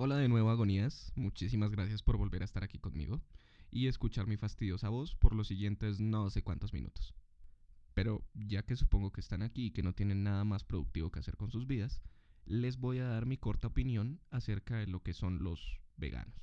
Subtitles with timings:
[0.00, 3.20] Hola de nuevo Agonías, muchísimas gracias por volver a estar aquí conmigo
[3.70, 7.14] y escuchar mi fastidiosa voz por los siguientes no sé cuántos minutos.
[7.94, 11.18] Pero ya que supongo que están aquí y que no tienen nada más productivo que
[11.18, 12.00] hacer con sus vidas,
[12.44, 16.40] les voy a dar mi corta opinión acerca de lo que son los veganos.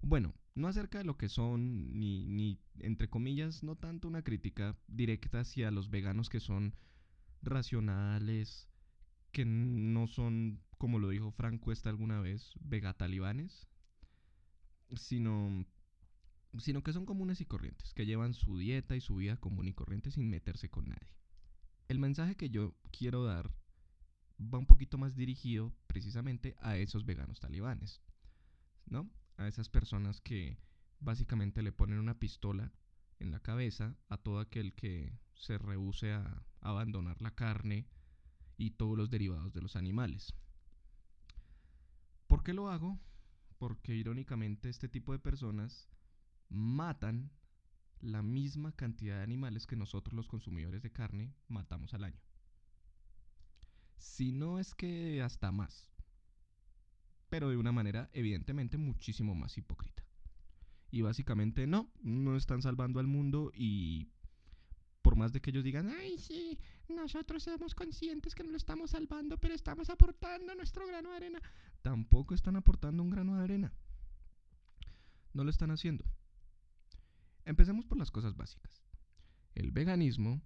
[0.00, 4.76] Bueno, no acerca de lo que son, ni, ni entre comillas, no tanto una crítica
[4.86, 6.74] directa hacia los veganos que son
[7.42, 8.68] racionales,
[9.32, 13.66] que no son, como lo dijo Frank Cuesta alguna vez, vegatalibanes,
[14.94, 15.66] sino,
[16.58, 19.72] sino que son comunes y corrientes, que llevan su dieta y su vida común y
[19.72, 21.16] corriente sin meterse con nadie.
[21.88, 23.50] El mensaje que yo quiero dar
[24.38, 28.02] va un poquito más dirigido precisamente a esos veganos talibanes,
[28.86, 29.10] ¿no?
[29.42, 30.56] A esas personas que
[31.00, 32.72] básicamente le ponen una pistola
[33.18, 37.88] en la cabeza a todo aquel que se rehúse a abandonar la carne
[38.56, 40.32] y todos los derivados de los animales.
[42.28, 43.00] ¿Por qué lo hago?
[43.58, 45.88] Porque irónicamente este tipo de personas
[46.48, 47.32] matan
[47.98, 52.22] la misma cantidad de animales que nosotros los consumidores de carne matamos al año.
[53.96, 55.91] Si no es que hasta más.
[57.32, 60.04] Pero de una manera evidentemente muchísimo más hipócrita.
[60.90, 64.10] Y básicamente no, no están salvando al mundo y
[65.00, 66.58] por más de que ellos digan, ay, sí,
[66.90, 71.42] nosotros somos conscientes que no lo estamos salvando, pero estamos aportando nuestro grano de arena,
[71.80, 73.72] tampoco están aportando un grano de arena.
[75.32, 76.04] No lo están haciendo.
[77.46, 78.84] Empecemos por las cosas básicas.
[79.54, 80.42] El veganismo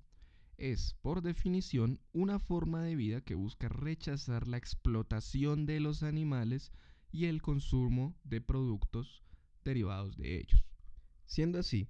[0.59, 6.73] es, por definición, una forma de vida que busca rechazar la explotación de los animales
[7.12, 9.23] y el consumo de productos
[9.65, 10.65] derivados de ellos.
[11.27, 11.89] Siendo así,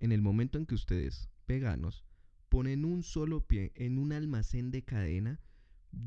[0.00, 2.04] en el momento en que ustedes, veganos,
[2.48, 5.40] ponen un solo pie en un almacén de cadena,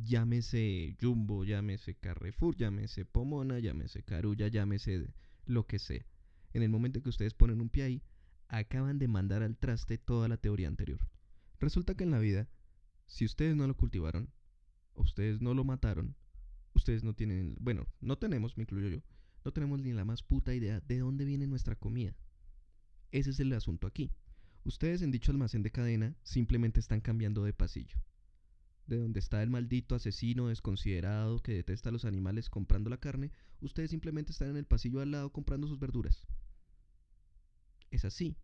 [0.03, 5.13] llámese Jumbo, llámese Carrefour, llámese Pomona, llámese Carulla, llámese
[5.45, 6.05] lo que sea.
[6.53, 8.03] En el momento en que ustedes ponen un pie ahí,
[8.47, 10.99] acaban de mandar al traste toda la teoría anterior.
[11.59, 12.49] Resulta que en la vida,
[13.05, 14.31] si ustedes no lo cultivaron,
[14.95, 16.15] ustedes no lo mataron,
[16.73, 19.01] ustedes no tienen, bueno, no tenemos, me incluyo yo,
[19.43, 22.15] no tenemos ni la más puta idea de dónde viene nuestra comida.
[23.11, 24.11] Ese es el asunto aquí.
[24.63, 27.99] Ustedes en dicho almacén de cadena simplemente están cambiando de pasillo.
[28.87, 33.31] De donde está el maldito asesino desconsiderado que detesta a los animales comprando la carne,
[33.61, 36.27] ustedes simplemente están en el pasillo al lado comprando sus verduras.
[37.91, 38.35] Es así.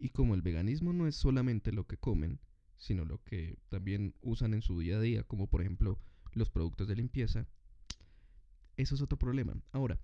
[0.00, 2.40] Y como el veganismo no es solamente lo que comen,
[2.78, 6.00] sino lo que también usan en su día a día, como por ejemplo
[6.32, 7.46] los productos de limpieza,
[8.78, 9.54] eso es otro problema.
[9.72, 10.00] Ahora,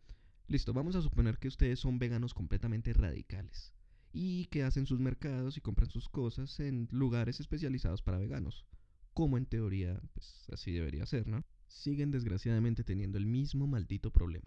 [0.49, 3.73] listo, vamos a suponer que ustedes son veganos completamente radicales
[4.13, 8.67] y que hacen sus mercados y compran sus cosas en lugares especializados para veganos,
[9.15, 11.43] como en teoría pues así debería ser, ¿no?
[11.69, 14.47] Siguen desgraciadamente teniendo el mismo maldito problema.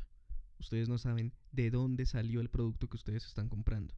[0.59, 3.95] Ustedes no saben de dónde salió el producto que ustedes están comprando.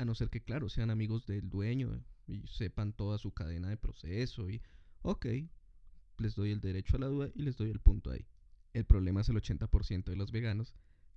[0.00, 3.76] A no ser que, claro, sean amigos del dueño y sepan toda su cadena de
[3.76, 4.62] proceso y,
[5.02, 5.26] ok,
[6.16, 8.26] les doy el derecho a la duda y les doy el punto ahí.
[8.72, 10.74] El problema es el 80% de los veganos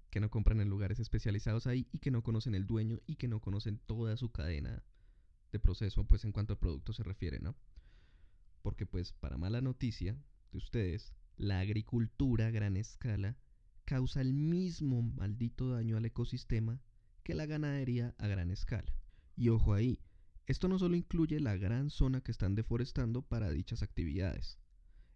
[0.10, 3.30] que no compran en lugares especializados ahí y que no conocen el dueño y que
[3.30, 4.84] no conocen toda su cadena
[5.54, 7.56] de proceso, pues en cuanto a producto se refiere, ¿no?
[8.64, 10.22] Porque pues para mala noticia
[10.52, 13.38] de ustedes, la agricultura a gran escala
[13.86, 16.82] causa el mismo maldito daño al ecosistema
[17.24, 18.94] que la ganadería a gran escala.
[19.36, 20.00] Y ojo ahí,
[20.46, 24.60] esto no solo incluye la gran zona que están deforestando para dichas actividades,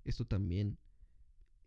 [0.06, 0.80] esto también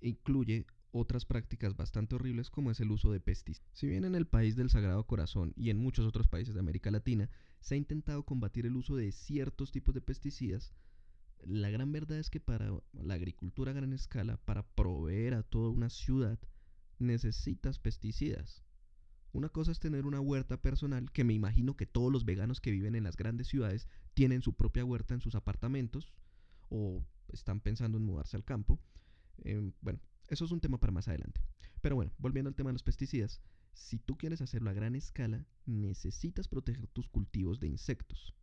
[0.00, 3.68] incluye otras prácticas bastante horribles como es el uso de pesticidas.
[3.72, 6.90] Si bien en el país del Sagrado Corazón y en muchos otros países de América
[6.90, 7.28] Latina
[7.60, 10.72] se ha intentado combatir el uso de ciertos tipos de pesticidas,
[11.44, 15.70] la gran verdad es que para la agricultura a gran escala, para proveer a toda
[15.70, 16.38] una ciudad,
[16.98, 18.62] necesitas pesticidas.
[19.32, 22.73] Una cosa es tener una huerta personal, que me imagino que todos los veganos que
[22.73, 26.12] viven en las grandes ciudades tienen su propia huerta en sus apartamentos
[26.69, 28.81] o están pensando en mudarse al campo.
[29.38, 31.41] Em, bueno, eso es un tema para más adelante.
[31.81, 33.41] Pero bueno, volviendo al tema de los pesticidas,
[33.73, 38.35] si tú quieres hacerlo a gran escala, necesitas proteger tus cultivos de insectos.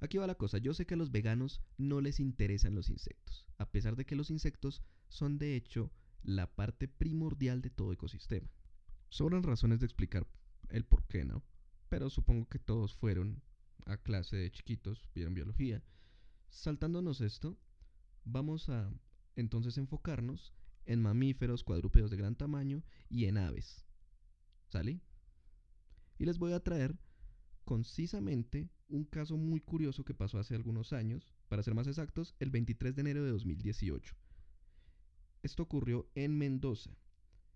[0.00, 3.46] Aquí va la cosa, yo sé que a los veganos no les interesan los insectos,
[3.58, 5.90] a pesar de que los insectos son de hecho
[6.22, 8.50] la parte primordial de todo ecosistema.
[9.14, 10.26] Sobran razones de explicar
[10.70, 11.44] el por qué, ¿no?
[11.88, 13.44] Pero supongo que todos fueron
[13.86, 15.84] a clase de chiquitos, vieron biología.
[16.48, 17.56] Saltándonos esto,
[18.24, 18.92] vamos a
[19.36, 20.52] entonces enfocarnos
[20.84, 23.86] en mamíferos, cuadrúpedos de gran tamaño y en aves.
[24.66, 25.00] ¿Sale?
[26.18, 26.98] Y les voy a traer
[27.64, 32.50] concisamente un caso muy curioso que pasó hace algunos años, para ser más exactos, el
[32.50, 34.16] 23 de enero de 2018.
[35.44, 36.98] Esto ocurrió en Mendoza,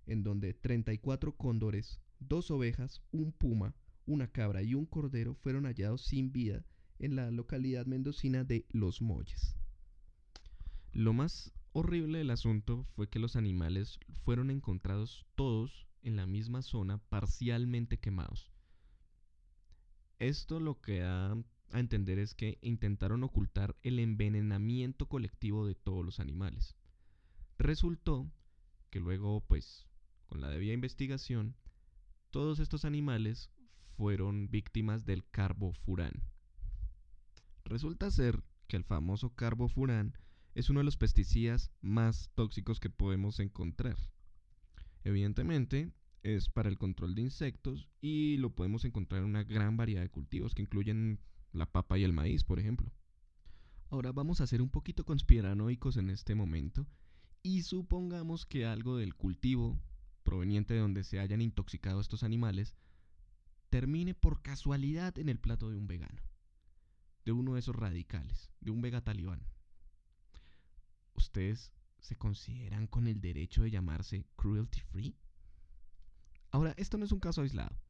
[0.08, 3.74] en donde 34 cóndores, dos ovejas, un puma,
[4.06, 6.64] una cabra y un cordero fueron hallados sin vida
[6.98, 9.56] en la localidad mendocina de Los Molles.
[10.92, 16.62] Lo más horrible del asunto fue que los animales fueron encontrados todos en la misma
[16.62, 18.50] zona parcialmente quemados.
[20.18, 21.36] Esto lo que da
[21.70, 26.74] a entender es que intentaron ocultar el envenenamiento colectivo de todos los animales.
[27.58, 28.30] Resultó
[28.90, 29.87] que luego, pues,
[30.28, 31.56] con la debida investigación,
[32.30, 33.50] todos estos animales
[33.96, 36.22] fueron víctimas del carbofurán.
[37.64, 40.16] Resulta ser que el famoso carbofurán
[40.54, 43.96] es uno de los pesticidas más tóxicos que podemos encontrar.
[45.04, 45.92] Evidentemente,
[46.22, 50.10] es para el control de insectos y lo podemos encontrar en una gran variedad de
[50.10, 51.20] cultivos que incluyen
[51.52, 52.92] la papa y el maíz, por ejemplo.
[53.90, 56.86] Ahora vamos a ser un poquito conspiranoicos en este momento
[57.42, 59.80] y supongamos que algo del cultivo
[60.28, 62.76] proveniente de donde se hayan intoxicado estos animales
[63.70, 66.20] termine por casualidad en el plato de un vegano,
[67.24, 69.40] de uno de esos radicales, de un vega talibán.
[71.14, 75.16] ¿Ustedes se consideran con el derecho de llamarse cruelty free?
[76.50, 77.80] Ahora, esto no es un caso aislado.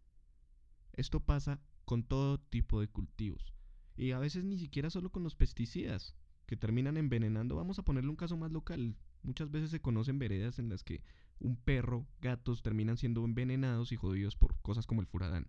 [0.93, 3.53] Esto pasa con todo tipo de cultivos.
[3.97, 6.15] Y a veces ni siquiera solo con los pesticidas,
[6.47, 7.57] que terminan envenenando.
[7.57, 8.95] Vamos a ponerle un caso más local.
[9.25, 11.03] Muchas veces se conocen veredas en las que
[11.41, 15.49] un perro, gatos terminan siendo envenenados y jodidos por cosas como el furadán.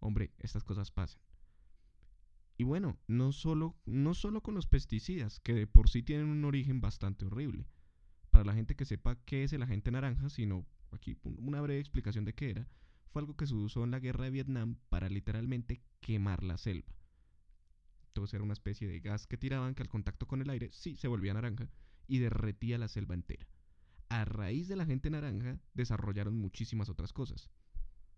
[0.00, 1.20] Hombre, estas cosas pasan.
[2.56, 6.44] Y bueno, no solo, no solo con los pesticidas, que de por sí tienen un
[6.44, 7.66] origen bastante horrible.
[8.30, 12.24] Para la gente que sepa qué es el agente naranja, sino aquí una breve explicación
[12.24, 12.68] de qué era,
[13.10, 16.94] fue algo que se usó en la guerra de Vietnam para literalmente quemar la selva.
[18.08, 20.96] Entonces era una especie de gas que tiraban que al contacto con el aire sí
[20.96, 21.70] se volvía naranja
[22.06, 23.46] y derretía la selva entera.
[24.12, 27.48] A raíz de la gente naranja desarrollaron muchísimas otras cosas,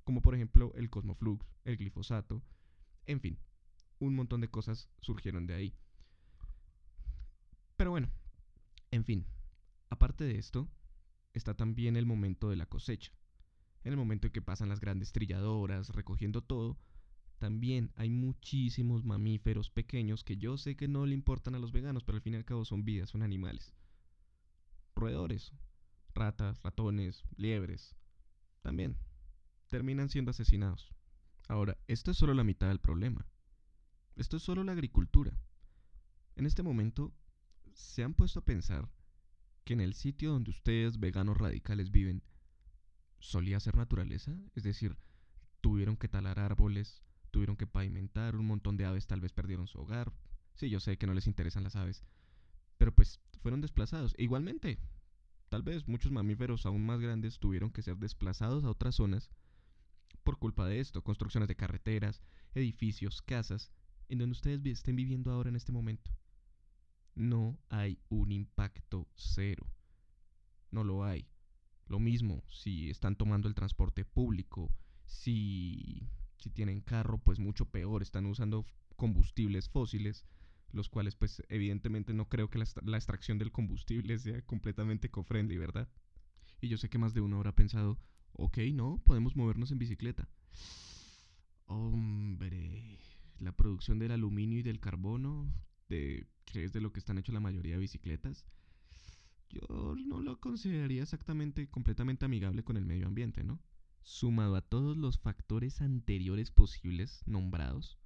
[0.03, 2.43] como por ejemplo el cosmoflux, el glifosato,
[3.07, 3.39] en fin,
[4.01, 5.75] un montón de cosas surgieron de ahí.
[7.77, 8.11] Pero bueno,
[8.91, 9.25] en fin,
[9.89, 10.69] aparte de esto,
[11.33, 13.13] está también el momento de la cosecha.
[13.85, 16.77] En el momento en que pasan las grandes trilladoras recogiendo todo,
[17.39, 22.03] también hay muchísimos mamíferos pequeños que yo sé que no le importan a los veganos,
[22.03, 23.73] pero al fin y al cabo son vidas, son animales.
[24.97, 25.53] Roedores,
[26.15, 27.97] ratas, ratones, liebres,
[28.63, 28.97] también
[29.69, 30.95] terminan siendo asesinados.
[31.49, 33.27] Ahora, esto es solo la mitad del problema.
[34.17, 35.37] Esto es solo la agricultura.
[36.37, 37.13] En este momento,
[37.73, 38.89] ¿se han puesto a pensar
[39.65, 42.23] que en el sitio donde ustedes, veganos radicales, viven,
[43.19, 44.37] solía ser naturaleza?
[44.55, 44.97] Es decir,
[45.61, 49.81] tuvieron que talar árboles, tuvieron que pavimentar, un montón de aves tal vez perdieron su
[49.81, 50.13] hogar.
[50.55, 52.05] Sí, yo sé que no les interesan las aves,
[52.79, 54.15] pero pues fueron desplazados.
[54.19, 54.79] Igualmente,
[55.55, 59.31] tal vez muchos mamíferos aún más grandes tuvieron que ser desplazados a otras zonas
[60.25, 62.25] por culpa de esto, construcciones de carreteras,
[62.57, 63.71] edificios, casas,
[64.09, 66.11] en donde ustedes estén viviendo ahora en este momento.
[67.15, 69.65] No hay un impacto cero.
[70.73, 71.29] No lo hay.
[71.87, 74.75] Lo mismo si están tomando el transporte público,
[75.05, 80.25] si, si tienen carro, pues mucho peor, están usando combustibles fósiles,
[80.75, 85.89] los cuales pues evidentemente no creo que la, extracción del combustible sea completamente eco-friendly, ¿verdad?
[86.61, 87.99] Y yo sé que más de uno habrá pensado,
[88.33, 90.29] ok, no, podemos movernos en bicicleta.
[91.67, 92.99] Hombre,
[93.39, 95.53] la producción del aluminio y del carbono,
[95.89, 98.45] de, de lo que están hechas la mayoría de bicicletas,
[99.49, 103.61] yo no lo consideraría exactamente completamente amigable con el medio ambiente, ¿no?
[104.03, 107.99] Sumado a todos los factores anteriores posibles nombrados,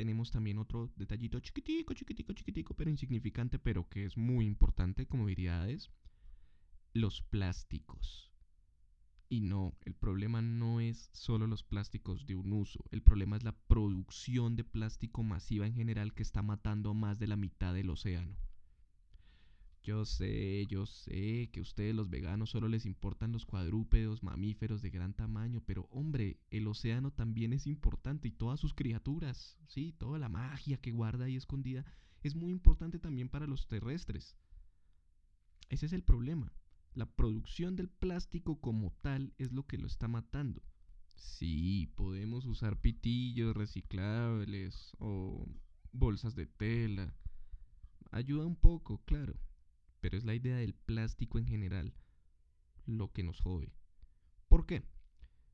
[0.00, 5.26] tenemos también otro detallito chiquitico, chiquitico, chiquitico, pero insignificante, pero que es muy importante, como
[5.26, 5.68] diría
[6.94, 8.32] los plásticos.
[9.28, 13.44] Y no, el problema no es solo los plásticos de un uso, el problema es
[13.44, 17.74] la producción de plástico masiva en general que está matando a más de la mitad
[17.74, 18.38] del océano.
[19.82, 24.82] Yo sé, yo sé que a ustedes los veganos solo les importan los cuadrúpedos, mamíferos
[24.82, 29.92] de gran tamaño, pero hombre, el océano también es importante y todas sus criaturas, sí,
[29.92, 31.86] toda la magia que guarda ahí escondida
[32.22, 34.36] es muy importante también para los terrestres.
[35.70, 36.52] Ese es el problema.
[36.94, 40.62] La producción del plástico como tal es lo que lo está matando.
[41.14, 45.46] Sí, podemos usar pitillos reciclables o
[45.92, 47.14] bolsas de tela.
[48.10, 49.38] Ayuda un poco, claro,
[50.00, 51.94] pero es la idea del plástico en general
[52.86, 53.72] lo que nos jode.
[54.48, 54.82] ¿Por qué?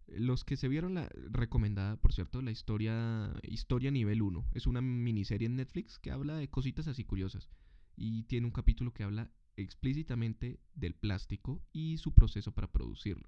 [0.06, 4.80] Los que se vieron la recomendada, por cierto, la historia Historia nivel 1, es una
[4.80, 7.50] miniserie en Netflix que habla de cositas así curiosas
[7.96, 13.26] y tiene un capítulo que habla explícitamente del plástico y su proceso para producirlo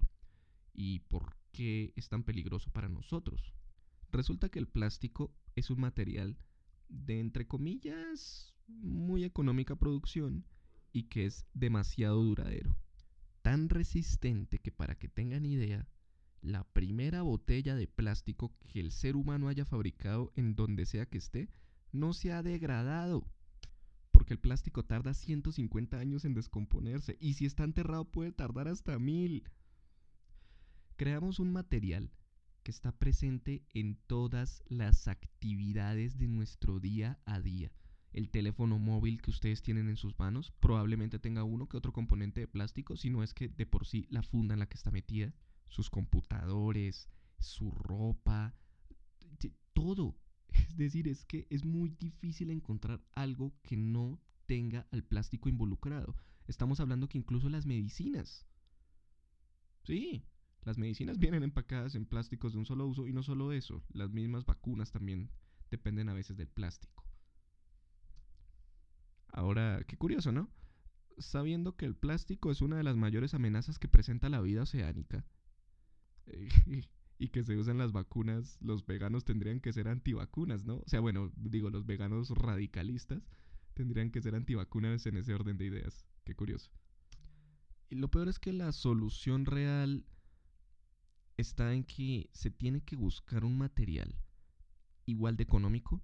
[0.73, 3.53] y por qué es tan peligroso para nosotros.
[4.11, 6.37] Resulta que el plástico es un material
[6.87, 10.45] de entre comillas muy económica producción
[10.91, 12.75] y que es demasiado duradero.
[13.41, 15.87] Tan resistente que para que tengan idea,
[16.41, 21.17] la primera botella de plástico que el ser humano haya fabricado en donde sea que
[21.17, 21.49] esté
[21.91, 23.25] no se ha degradado.
[24.11, 28.97] Porque el plástico tarda 150 años en descomponerse y si está enterrado puede tardar hasta
[28.99, 29.43] mil.
[30.95, 32.11] Creamos un material
[32.63, 37.71] que está presente en todas las actividades de nuestro día a día.
[38.11, 42.41] El teléfono móvil que ustedes tienen en sus manos probablemente tenga uno que otro componente
[42.41, 44.91] de plástico, si no es que de por sí la funda en la que está
[44.91, 45.33] metida
[45.67, 48.55] sus computadores, su ropa,
[49.79, 50.17] todo.
[50.67, 56.15] Es decir, es que es muy difícil encontrar algo que no tenga al plástico involucrado.
[56.47, 58.45] Estamos hablando que incluso las medicinas.
[59.83, 60.25] Sí,
[60.63, 64.09] las medicinas vienen empacadas en plásticos de un solo uso y no solo eso, las
[64.11, 65.29] mismas vacunas también
[65.71, 67.08] dependen a veces del plástico.
[69.31, 70.49] Ahora, qué curioso, ¿no?
[71.17, 75.25] Sabiendo que el plástico es una de las mayores amenazas que presenta la vida oceánica,
[77.19, 80.77] y que se usan las vacunas, los veganos tendrían que ser antivacunas, ¿no?
[80.77, 83.29] O sea, bueno, digo, los veganos radicalistas
[83.73, 86.05] tendrían que ser antivacunas en ese orden de ideas.
[86.23, 86.71] Qué curioso.
[87.89, 90.05] Y lo peor es que la solución real
[91.35, 94.15] está en que se tiene que buscar un material
[95.05, 96.01] igual de económico,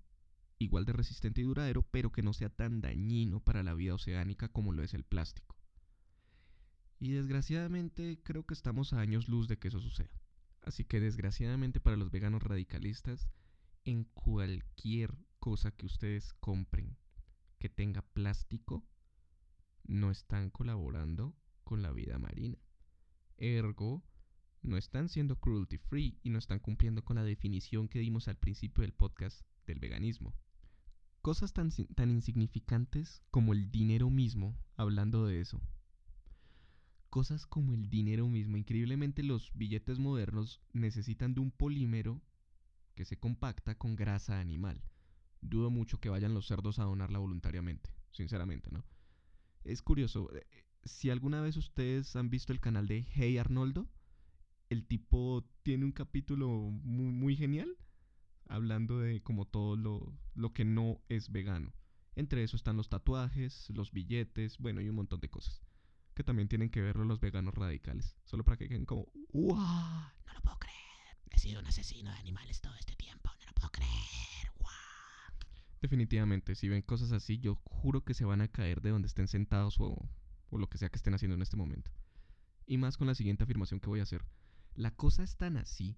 [0.58, 4.48] igual de resistente y duradero, pero que no sea tan dañino para la vida oceánica
[4.50, 5.58] como lo es el plástico.
[7.00, 10.22] Y desgraciadamente creo que estamos a años luz de que eso suceda.
[10.62, 13.30] Así que desgraciadamente para los veganos radicalistas,
[13.84, 16.98] en cualquier cosa que ustedes compren
[17.60, 18.84] que tenga plástico,
[19.84, 22.58] no están colaborando con la vida marina.
[23.38, 24.04] Ergo,
[24.62, 28.38] no están siendo cruelty free y no están cumpliendo con la definición que dimos al
[28.38, 30.34] principio del podcast del veganismo.
[31.25, 35.60] Cosas tan, tan insignificantes como el dinero mismo, hablando de eso,
[37.10, 38.58] cosas como el dinero mismo.
[38.58, 42.22] Increíblemente los billetes modernos necesitan de un polímero
[42.94, 44.84] que se compacta con grasa animal.
[45.41, 48.86] Dudo mucho que vayan los cerdos a donarla voluntariamente, sinceramente, ¿no?
[49.63, 50.46] Es curioso, eh,
[50.84, 53.89] si alguna vez ustedes han visto el canal de Hey Arnoldo,
[54.70, 57.75] el tipo tiene un capítulo muy, muy genial
[58.48, 61.74] hablando de como todo lo, lo que no es vegano.
[62.16, 65.66] Entre eso están los tatuajes, los billetes, bueno, y un montón de cosas
[66.16, 68.16] que también tienen que verlo los veganos radicales.
[68.24, 69.58] Solo para que queden como, ¡Wow!
[69.58, 70.75] No lo puedo creer.
[71.30, 73.30] He sido un asesino de animales todo este tiempo.
[73.38, 74.52] No lo puedo creer.
[74.60, 74.70] ¡Wow!
[75.82, 79.28] Definitivamente, si ven cosas así, yo juro que se van a caer de donde estén
[79.28, 80.10] sentados o,
[80.50, 81.92] o lo que sea que estén haciendo en este momento.
[82.66, 84.25] Y más con la siguiente afirmación que voy a hacer.
[84.74, 85.98] La cosa es tan así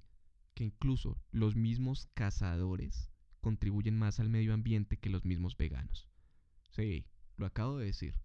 [0.58, 3.12] que incluso los mismos cazadores
[3.42, 6.10] contribuyen más al medio ambiente que los mismos veganos.
[6.72, 8.16] Sí, lo acabo de decir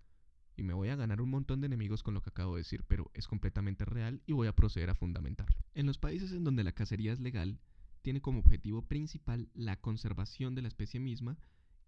[0.56, 2.84] y me voy a ganar un montón de enemigos con lo que acabo de decir,
[2.88, 5.58] pero es completamente real y voy a proceder a fundamentarlo.
[5.74, 7.60] En los países en donde la cacería es legal,
[8.00, 11.36] tiene como objetivo principal la conservación de la especie misma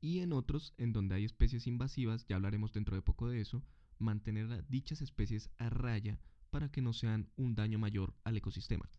[0.03, 3.65] y en otros en donde hay especies invasivas, ya hablaremos dentro de poco de eso,
[3.99, 6.21] mantener a dichas especies a raya
[6.51, 8.91] para que no sean un daño mayor al ecosistema.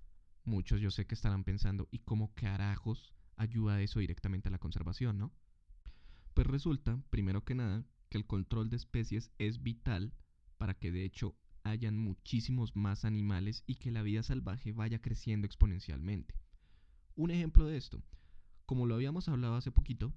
[0.46, 5.18] Muchos yo sé que estarán pensando, ¿y cómo carajos ayuda eso directamente a la conservación,
[5.18, 5.34] no?
[6.34, 10.14] Pues resulta, primero que nada, que el control de especies es vital
[10.58, 15.48] para que de hecho hayan muchísimos más animales y que la vida salvaje vaya creciendo
[15.48, 16.36] exponencialmente.
[17.16, 18.04] Un ejemplo de esto,
[18.66, 20.14] como lo habíamos hablado hace poquito,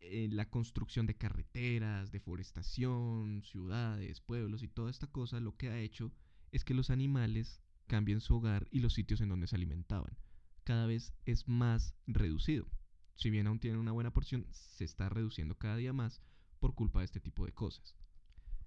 [0.00, 5.78] eh, la construcción de carreteras, deforestación, ciudades, pueblos y toda esta cosa lo que ha
[5.78, 6.12] hecho
[6.50, 10.16] es que los animales cambien su hogar y los sitios en donde se alimentaban.
[10.64, 12.66] Cada vez es más reducido.
[13.14, 16.20] Si bien aún tienen una buena porción, se está reduciendo cada día más
[16.58, 17.94] por culpa de este tipo de cosas.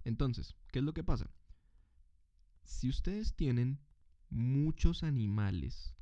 [0.03, 1.29] Entonces, ¿qué es lo que pasa?
[2.63, 3.79] Si ustedes tienen
[4.29, 5.95] muchos animales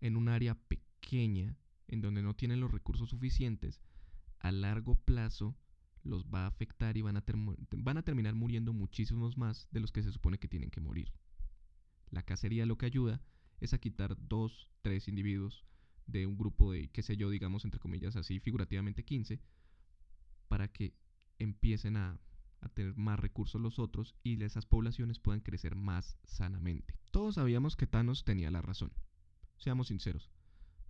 [0.00, 1.56] en un área pequeña,
[1.88, 3.80] en donde no tienen los recursos suficientes,
[4.40, 5.56] a largo plazo
[6.04, 7.24] los va a afectar y van a,
[7.76, 11.12] van a terminar muriendo muchísimos más de los que se supone que tienen que morir.
[12.10, 13.20] La cacería lo que ayuda
[13.60, 15.64] es a quitar dos, tres individuos
[16.06, 19.40] de un grupo de, qué sé yo, digamos entre comillas así, figurativamente 15,
[20.48, 20.94] para que
[21.38, 22.20] empiecen a,
[22.74, 26.98] tener más recursos los otros y esas poblaciones puedan crecer más sanamente.
[27.12, 28.92] Todos sabíamos que Thanos tenía la razón.
[29.58, 30.28] Seamos sinceros.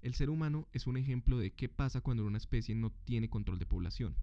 [0.00, 3.58] El ser humano es un ejemplo de qué pasa cuando una especie no tiene control
[3.58, 4.16] de población.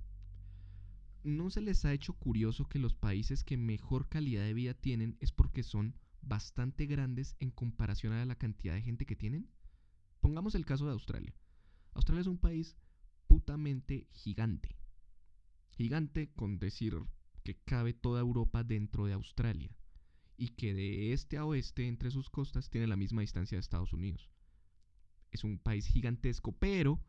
[1.24, 5.16] ¿No se les ha hecho curioso que los países que mejor calidad de vida tienen
[5.20, 5.94] es porque son
[6.26, 9.50] bastante grandes en comparación a la cantidad de gente que tienen?
[10.20, 11.34] Pongamos el caso de Australia.
[11.94, 12.76] Australia es un país
[13.28, 14.76] putamente gigante.
[15.70, 16.96] Gigante con decir
[17.44, 19.76] que cabe toda Europa dentro de Australia
[20.38, 23.94] y que de este a oeste entre sus costas tiene la misma distancia de Estados
[23.94, 24.30] Unidos.
[25.32, 27.00] Es un país gigantesco, pero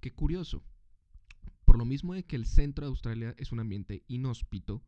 [0.00, 0.64] qué curioso.
[1.64, 4.82] Por lo mismo de que el centro de Australia es un ambiente inhóspito,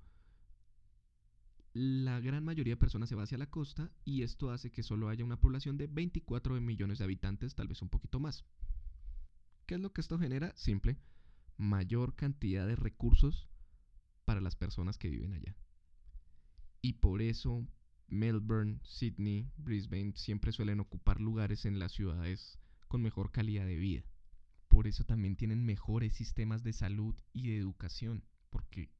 [1.78, 5.08] la gran mayoría de personas se va hacia la costa y esto hace que solo
[5.08, 8.44] haya una población de 24 millones de habitantes, tal vez un poquito más.
[9.64, 10.52] ¿Qué es lo que esto genera?
[10.56, 10.98] Simple,
[11.56, 13.48] mayor cantidad de recursos
[14.24, 15.54] para las personas que viven allá.
[16.82, 17.64] Y por eso
[18.08, 22.58] Melbourne, Sydney, Brisbane siempre suelen ocupar lugares en las ciudades
[22.88, 24.02] con mejor calidad de vida.
[24.66, 28.90] Por eso también tienen mejores sistemas de salud y de educación, porque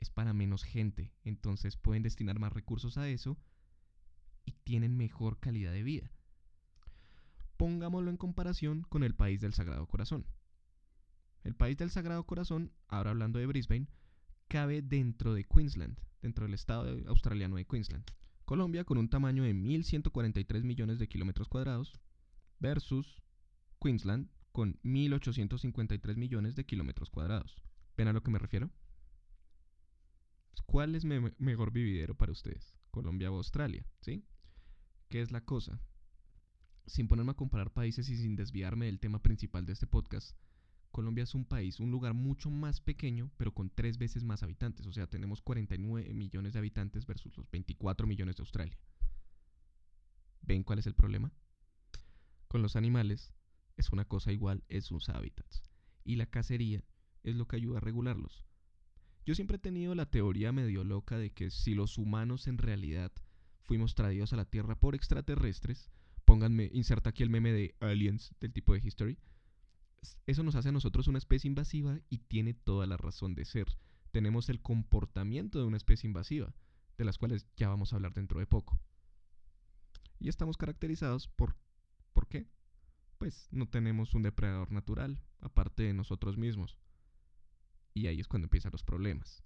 [0.00, 3.38] es para menos gente, entonces pueden destinar más recursos a eso
[4.44, 6.10] y tienen mejor calidad de vida.
[7.56, 10.26] Pongámoslo en comparación con el país del Sagrado Corazón.
[11.44, 13.88] El país del Sagrado Corazón, ahora hablando de Brisbane,
[14.48, 18.04] cabe dentro de Queensland, dentro del estado australiano de Queensland.
[18.44, 21.92] Colombia con un tamaño de 1.143 millones de kilómetros cuadrados
[22.58, 23.22] versus
[23.80, 27.62] Queensland con 1.853 millones de kilómetros cuadrados.
[27.96, 28.70] ¿Ven a lo que me refiero?
[30.70, 32.76] ¿Cuál es me mejor vividero para ustedes?
[32.92, 33.84] ¿Colombia o Australia?
[34.02, 34.24] ¿Sí?
[35.08, 35.80] ¿Qué es la cosa?
[36.86, 40.36] Sin ponerme a comparar países y sin desviarme del tema principal de este podcast,
[40.92, 44.86] Colombia es un país, un lugar mucho más pequeño, pero con tres veces más habitantes.
[44.86, 48.78] O sea, tenemos 49 millones de habitantes versus los 24 millones de Australia.
[50.40, 51.32] ¿Ven cuál es el problema?
[52.46, 53.34] Con los animales
[53.76, 55.64] es una cosa igual en sus hábitats.
[56.04, 56.84] Y la cacería
[57.24, 58.46] es lo que ayuda a regularlos.
[59.30, 63.12] Yo siempre he tenido la teoría medio loca de que si los humanos en realidad
[63.62, 65.88] fuimos traídos a la Tierra por extraterrestres,
[66.24, 69.18] pónganme, inserta aquí el meme de aliens del tipo de History,
[70.26, 73.68] eso nos hace a nosotros una especie invasiva y tiene toda la razón de ser.
[74.10, 76.52] Tenemos el comportamiento de una especie invasiva,
[76.98, 78.80] de las cuales ya vamos a hablar dentro de poco.
[80.18, 81.54] Y estamos caracterizados por...
[82.14, 82.48] ¿Por qué?
[83.18, 86.76] Pues no tenemos un depredador natural, aparte de nosotros mismos.
[87.94, 89.42] Y ahí es cuando empiezan los problemas.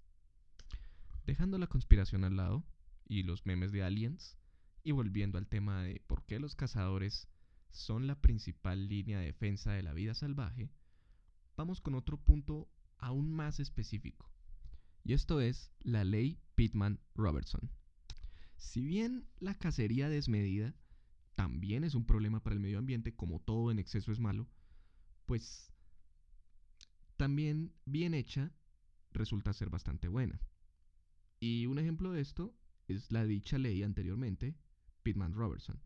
[1.25, 2.63] Dejando la conspiración al lado
[3.07, 4.37] y los memes de aliens,
[4.83, 7.27] y volviendo al tema de por qué los cazadores
[7.71, 10.69] son la principal línea de defensa de la vida salvaje,
[11.57, 14.31] vamos con otro punto aún más específico.
[15.03, 17.71] Y esto es la ley Pittman-Robertson.
[18.57, 20.75] Si bien la cacería desmedida
[21.35, 24.47] también es un problema para el medio ambiente, como todo en exceso es malo,
[25.25, 25.73] pues
[27.17, 28.51] también bien hecha
[29.11, 30.39] resulta ser bastante buena.
[31.39, 32.55] Y un ejemplo de esto
[32.87, 34.55] es la dicha ley anteriormente,
[35.03, 35.81] Pittman-Robertson,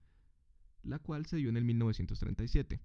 [0.84, 2.82] la cual se dio en el 1937.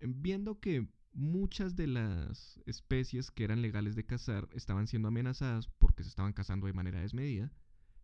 [0.00, 6.02] Viendo que muchas de las especies que eran legales de cazar estaban siendo amenazadas porque
[6.02, 7.52] se estaban cazando de manera desmedida,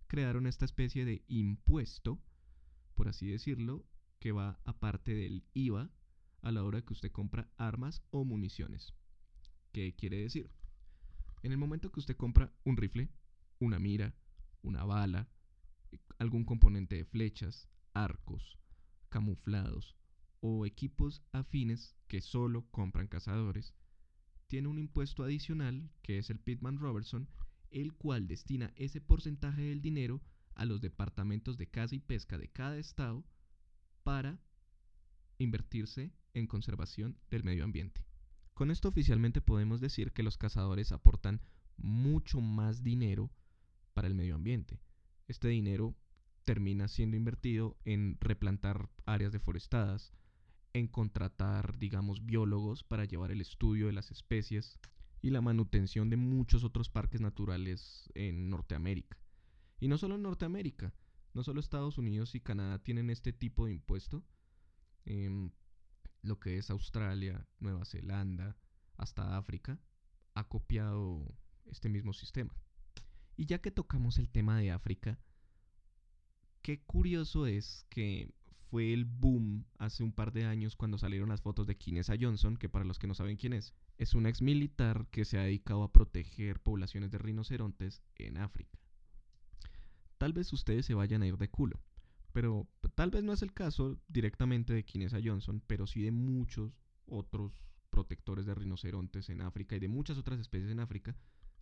[0.07, 2.21] crearon esta especie de impuesto,
[2.95, 3.87] por así decirlo,
[4.19, 5.90] que va aparte del IVA
[6.46, 8.94] a la hora que usted compra armas o municiones.
[9.72, 10.48] ¿Qué quiere decir?
[11.42, 13.11] En el momento que usted compra un rifle,
[13.59, 14.14] una mira,
[14.62, 15.28] una bala,
[16.20, 18.61] algún componente de flechas, arcos,
[19.09, 19.96] camuflados
[20.38, 23.74] o equipos afines que solo compran cazadores,
[24.46, 27.28] tiene un impuesto adicional que es el Pittman-Robertson,
[27.72, 30.22] el cual destina ese porcentaje del dinero
[30.54, 33.24] a los departamentos de caza y pesca de cada estado
[34.04, 34.38] para
[35.38, 38.05] invertirse en conservación del medio ambiente.
[38.53, 41.40] Con esto oficialmente podemos decir que los cazadores aportan
[41.77, 43.31] mucho más dinero
[43.94, 44.79] para el medio ambiente.
[45.29, 45.96] Este dinero
[46.44, 50.12] termina siendo invertido en replantar áreas deforestadas,
[50.75, 54.79] en contratar, digamos, biólogos para llevar el estudio de las especies
[55.22, 59.18] y la manutención de muchos otros parques naturales en Norteamérica.
[59.81, 60.94] Y no solo en Norteamérica,
[61.33, 64.22] no solo Estados Unidos y Canadá tienen este tipo de impuesto,
[65.07, 65.51] em,
[66.27, 68.57] lo que es Australia, Nueva Zelanda,
[68.97, 69.79] hasta África,
[70.35, 71.35] ha copiado
[71.67, 72.55] este mismo sistema.
[73.37, 75.19] Y ya que tocamos el tema de África,
[76.62, 78.31] qué curioso es que
[78.71, 82.57] fue el boom hace un par de años cuando salieron las fotos de Kinesa Johnson,
[82.57, 85.43] que para los que no saben quién es, es un ex militar que se ha
[85.43, 88.79] dedicado a proteger poblaciones de rinocerontes en África.
[90.19, 91.81] Tal vez ustedes se vayan a ir de culo,
[92.37, 96.70] pero tal vez no es el caso directamente de Kinesa Johnson, pero sí de muchos
[97.07, 101.16] otros protectores de rinocerontes en África y de muchas otras especies en África,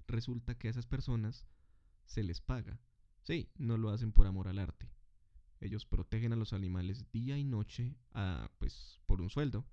[0.09, 1.47] resulta que a esas personas
[2.07, 2.81] se les paga.
[3.23, 4.91] Sí, no lo hacen por amor al arte.
[5.61, 9.65] Ellos protegen a los animales día y noche a, pues, por un sueldo.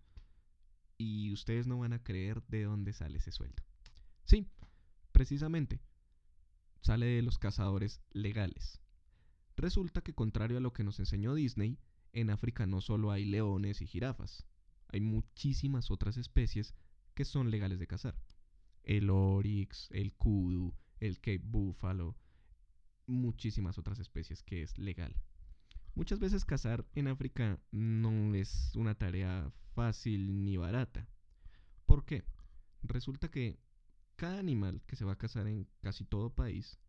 [0.99, 3.63] Y ustedes no van a creer de dónde sale ese sueldo.
[4.25, 4.45] Sí,
[5.11, 5.81] precisamente,
[6.81, 8.80] sale de los cazadores legales.
[9.61, 11.77] Resulta que contrario a lo que nos enseñó Disney,
[12.13, 14.47] en África no solo hay leones y jirafas,
[14.87, 16.73] hay muchísimas otras especies
[17.13, 18.15] que son legales de cazar.
[18.81, 22.17] El oryx, el kudu, el cape buffalo,
[23.05, 25.15] muchísimas otras especies que es legal.
[25.93, 31.07] Muchas veces cazar en África no es una tarea fácil ni barata.
[31.85, 32.25] ¿Por qué?
[32.81, 33.59] Resulta que
[34.15, 36.79] cada animal que se va a cazar en casi todo país,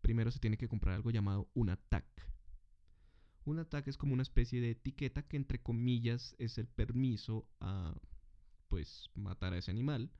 [0.00, 2.04] primero se tiene que comprar algo llamado un TAC.
[3.44, 7.94] Un TAC es como una especie de etiqueta que entre comillas es el permiso a
[8.68, 10.10] pues matar a ese animal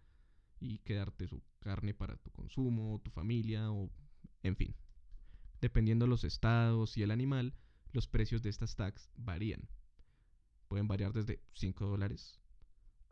[0.58, 3.90] y quedarte su carne para tu consumo, tu familia o
[4.42, 4.74] en fin.
[5.60, 7.54] Dependiendo de los estados y el animal,
[7.92, 9.68] los precios de estas tags varían.
[10.68, 12.40] Pueden variar desde 5 dólares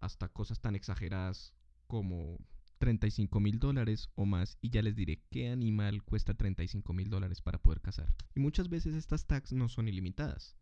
[0.00, 1.52] hasta cosas tan exageradas
[1.87, 2.38] como
[2.78, 7.40] 35 mil dólares o más y ya les diré qué animal cuesta 35 mil dólares
[7.42, 8.14] para poder cazar.
[8.34, 10.56] Y muchas veces estas tags no son ilimitadas.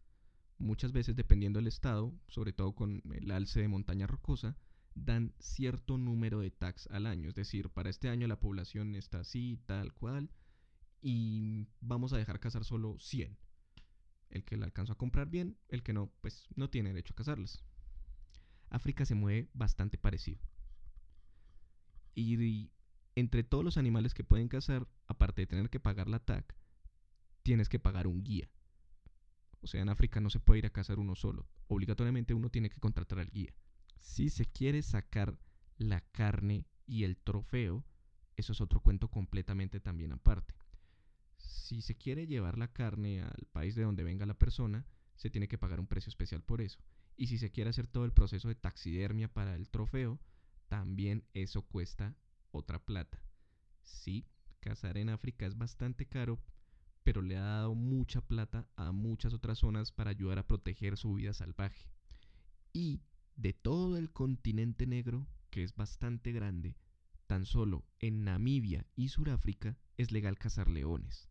[0.59, 4.57] Muchas veces dependiendo del estado, sobre todo con el alce de montaña rocosa,
[4.95, 7.29] dan cierto número de tags al año.
[7.29, 10.31] Es decir, para este año la población está así, tal cual,
[11.03, 13.37] y vamos a dejar cazar solo 100.
[14.31, 17.17] El que la alcanzó a comprar bien, el que no, pues no tiene derecho a
[17.17, 17.63] cazarlas.
[18.71, 20.41] África se mueve bastante parecido.
[22.17, 22.73] Y,
[23.15, 26.57] entre todos los animales que pueden cazar, aparte de tener que pagar la TAC,
[27.45, 28.51] tienes que pagar un guía.
[29.63, 31.47] O sea, en África no se puede ir a cazar uno solo.
[31.69, 33.55] Obligatoriamente uno tiene que contratar al guía.
[34.01, 35.39] Si se quiere sacar
[35.79, 37.85] la carne y el trofeo,
[38.35, 40.57] eso es otro cuento completamente también aparte
[41.67, 45.49] si se quiere llevar la carne al país de donde venga la persona, se tiene
[45.49, 46.79] que pagar un precio especial por eso.
[47.17, 50.21] Y si se quiere hacer todo el proceso de taxidermia para el trofeo,
[50.69, 52.17] también eso cuesta
[52.51, 53.21] otra plata.
[53.83, 54.27] Sí,
[54.61, 56.41] cazar en África es bastante caro,
[57.03, 61.15] pero le ha dado mucha plata a muchas otras zonas para ayudar a proteger su
[61.15, 61.89] vida salvaje.
[62.73, 63.03] Y
[63.37, 66.77] de todo el continente negro, que es bastante grande,
[67.27, 71.29] tan solo en Namibia y Suráfrica es legal cazar leones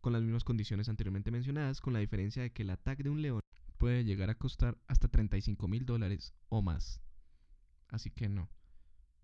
[0.00, 3.22] con las mismas condiciones anteriormente mencionadas, con la diferencia de que el ataque de un
[3.22, 3.40] león
[3.78, 7.00] puede llegar a costar hasta 35 mil dólares o más.
[7.90, 8.48] Así que no,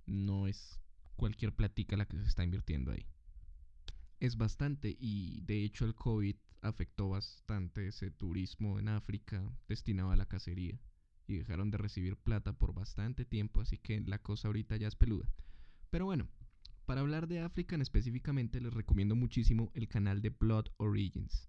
[0.07, 0.81] no es
[1.17, 3.07] cualquier platica la que se está invirtiendo ahí.
[4.21, 10.17] Es bastante y de hecho el COVID afectó bastante ese turismo en África destinado a
[10.17, 10.79] la cacería
[11.27, 14.97] y dejaron de recibir plata por bastante tiempo, así que la cosa ahorita ya es
[14.97, 15.29] peluda.
[15.91, 16.29] Pero bueno,
[16.87, 21.49] para hablar de África en específicamente les recomiendo muchísimo el canal de Blood Origins.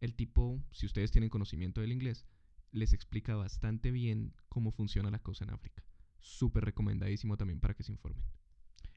[0.00, 2.26] El tipo, si ustedes tienen conocimiento del inglés,
[2.72, 5.85] les explica bastante bien cómo funciona la cosa en África.
[6.26, 8.24] Súper recomendadísimo también para que se informen.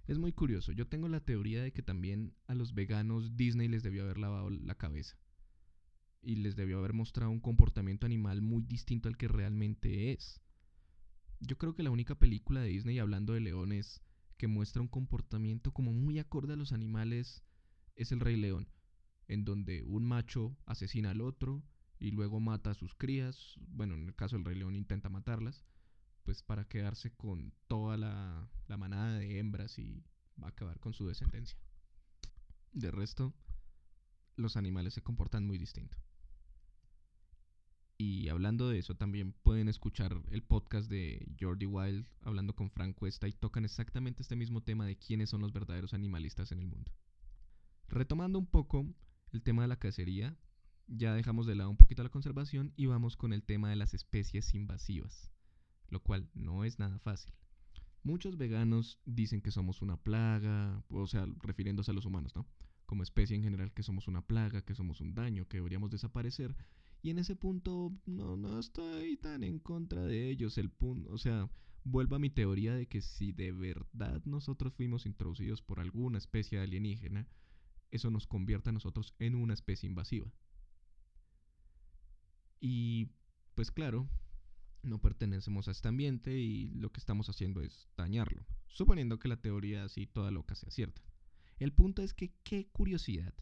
[0.08, 3.84] Es muy curioso, yo tengo la teoría de que también a los veganos Disney les
[3.84, 5.16] debió haber lavado la cabeza.
[6.24, 10.42] Y les debió haber mostrado un comportamiento animal muy distinto al que realmente es.
[11.40, 14.02] Yo creo que la única película de Disney hablando de leones
[14.38, 17.44] que muestra un comportamiento como muy acorde a los animales
[17.96, 18.68] es el Rey León,
[19.28, 21.64] en donde un macho asesina al otro
[22.00, 25.64] y luego mata a sus crías, bueno, en el caso del Rey León intenta matarlas,
[26.30, 30.04] pues para quedarse con toda la, la manada de hembras y
[30.40, 31.58] va a acabar con su descendencia.
[32.72, 33.34] De resto,
[34.36, 35.98] los animales se comportan muy distinto.
[37.98, 42.96] Y hablando de eso, también pueden escuchar el podcast de Jordi Wild hablando con Frank
[42.96, 46.68] Cuesta y tocan exactamente este mismo tema de quiénes son los verdaderos animalistas en el
[46.68, 46.92] mundo.
[47.88, 48.86] Retomando un poco
[49.32, 50.38] el tema de la cacería,
[50.86, 53.96] ya dejamos de lado un poquito la conservación y vamos con el tema de las
[53.96, 55.32] especies invasivas,
[55.90, 57.34] lo cual no es nada fácil.
[58.04, 62.48] Muchos veganos dicen que somos una plaga, o sea, refiriéndose a los humanos, ¿no?
[62.86, 66.56] Como especie en general que somos una plaga, que somos un daño, que deberíamos desaparecer
[67.02, 70.58] y en ese punto no, no estoy tan en contra de ellos.
[70.58, 71.50] El punto, o sea,
[71.84, 76.60] vuelvo a mi teoría de que si de verdad nosotros fuimos introducidos por alguna especie
[76.60, 77.28] alienígena,
[77.92, 80.32] eso nos convierte a nosotros en una especie invasiva.
[82.60, 83.12] Y
[83.56, 84.10] pues claro,
[84.84, 89.42] no pertenecemos a este ambiente y lo que estamos haciendo es dañarlo, suponiendo que la
[89.42, 91.02] teoría así toda loca sea cierta.
[91.58, 93.34] El punto es que qué curiosidad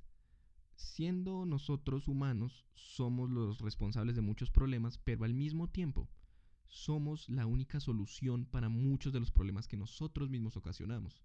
[0.77, 6.09] siendo nosotros humanos, somos los responsables de muchos problemas, pero al mismo tiempo
[6.67, 11.23] somos la única solución para muchos de los problemas que nosotros mismos ocasionamos.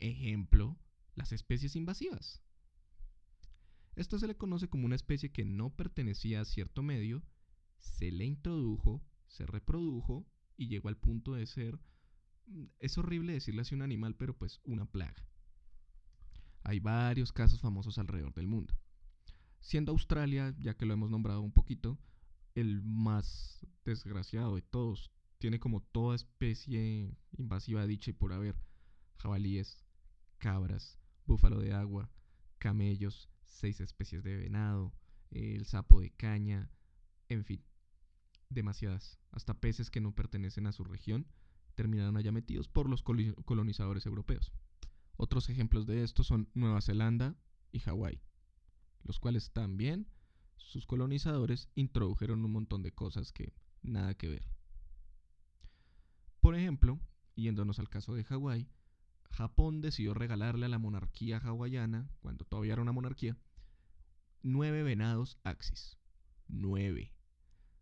[0.00, 0.78] Ejemplo,
[1.14, 2.40] las especies invasivas.
[3.96, 7.22] Esto se le conoce como una especie que no pertenecía a cierto medio,
[7.78, 11.78] se le introdujo, se reprodujo y llegó al punto de ser,
[12.46, 15.26] mm, es horrible decirle así un animal, pero pues una plaga.
[16.62, 18.74] Hay varios casos famosos alrededor del mundo.
[19.60, 21.98] Siendo Australia, ya que lo hemos nombrado un poquito,
[22.54, 25.10] el más desgraciado de todos.
[25.38, 28.56] Tiene como toda especie invasiva dicha y por haber.
[29.16, 29.84] Jabalíes,
[30.38, 32.10] cabras, búfalo de agua,
[32.58, 34.92] camellos, seis especies de venado,
[35.30, 36.70] el sapo de caña,
[37.28, 37.64] en fin,
[38.48, 39.18] demasiadas.
[39.30, 41.26] Hasta peces que no pertenecen a su región
[41.74, 44.52] terminaron allá metidos por los colonizadores europeos.
[45.16, 47.36] Otros ejemplos de esto son Nueva Zelanda
[47.72, 48.20] y Hawái,
[49.04, 50.08] los cuales también
[50.56, 54.48] sus colonizadores introdujeron un montón de cosas que nada que ver.
[56.40, 57.00] Por ejemplo,
[57.36, 58.68] yéndonos al caso de Hawái,
[59.30, 63.36] Japón decidió regalarle a la monarquía hawaiana, cuando todavía era una monarquía,
[64.42, 65.96] nueve venados axis.
[66.48, 67.12] Nueve.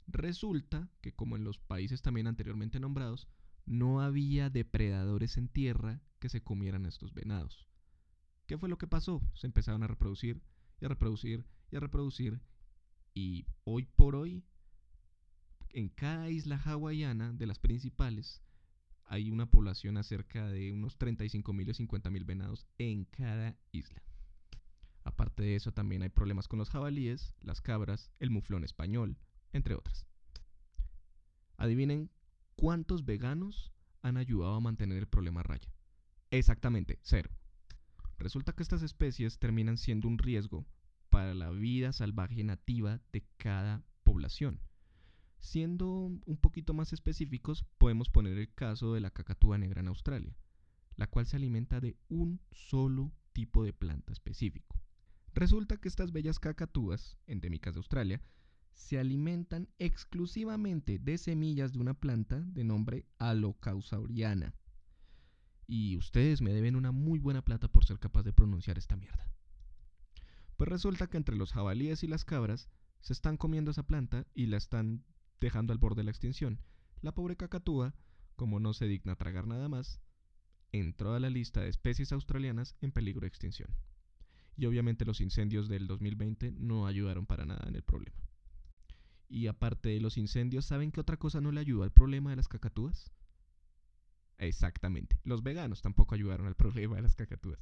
[0.07, 3.29] Resulta que, como en los países también anteriormente nombrados,
[3.65, 7.67] no había depredadores en tierra que se comieran estos venados.
[8.47, 9.21] ¿Qué fue lo que pasó?
[9.35, 10.41] Se empezaron a reproducir
[10.81, 12.41] y a reproducir y a reproducir
[13.13, 14.45] y hoy por hoy
[15.71, 18.43] en cada isla hawaiana de las principales
[19.05, 24.03] hay una población acerca de unos 35.000 o 50.000 venados en cada isla.
[25.05, 29.17] Aparte de eso también hay problemas con los jabalíes, las cabras, el muflón español,
[29.57, 30.07] entre otras.
[31.57, 32.11] Adivinen
[32.55, 35.73] cuántos veganos han ayudado a mantener el problema a raya.
[36.31, 37.31] Exactamente, cero.
[38.19, 40.67] Resulta que estas especies terminan siendo un riesgo
[41.11, 44.61] para la vida salvaje nativa de cada población.
[45.41, 50.37] Siendo un poquito más específicos, podemos poner el caso de la cacatúa negra en Australia,
[50.97, 54.81] la cual se alimenta de un solo tipo de planta específico.
[55.35, 58.23] Resulta que estas bellas cacatúas, endémicas de Australia,
[58.77, 64.55] se alimentan exclusivamente de semillas de una planta de nombre Alocausauriana.
[65.67, 69.33] Y ustedes me deben una muy buena plata por ser capaz de pronunciar esta mierda.
[70.57, 72.69] Pues resulta que entre los jabalíes y las cabras
[73.01, 75.05] se están comiendo esa planta y la están
[75.41, 76.61] dejando al borde de la extinción.
[77.01, 77.95] La pobre cacatúa,
[78.37, 80.01] como no se digna tragar nada más,
[80.71, 83.75] entró a la lista de especies australianas en peligro de extinción.
[84.55, 88.27] Y obviamente los incendios del 2020 no ayudaron para nada en el problema.
[89.29, 92.37] Y aparte de los incendios, ¿saben qué otra cosa no le ayudó al problema de
[92.37, 93.11] las cacatúas?
[94.39, 97.59] Exactamente, los veganos tampoco ayudaron al problema de las cacatúas.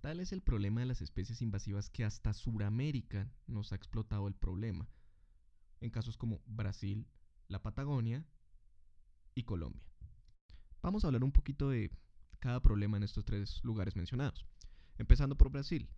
[0.00, 4.34] Tal es el problema de las especies invasivas que hasta Suramérica nos ha explotado el
[4.34, 4.88] problema,
[5.80, 7.06] en casos como Brasil,
[7.48, 8.24] la Patagonia
[9.34, 9.84] y Colombia.
[10.82, 11.90] Vamos a hablar un poquito de
[12.38, 14.46] cada problema en estos tres lugares mencionados.
[14.96, 15.88] Empezando por Brasil.